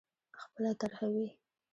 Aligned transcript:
خپله 0.41 0.71
طرح 0.81 0.97
وي. 1.13 1.27